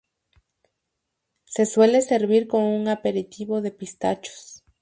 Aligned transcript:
Se 1.45 1.67
suele 1.67 2.01
servir 2.01 2.47
con 2.47 2.63
una 2.63 2.93
aperitivo 2.93 3.61
de 3.61 3.69
pistachos. 3.69 4.63